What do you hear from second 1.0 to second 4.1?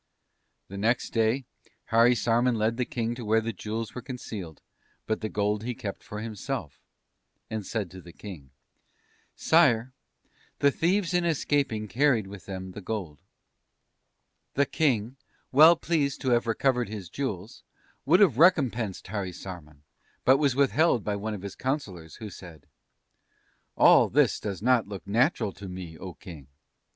day Harisarman led the King to where the jewels were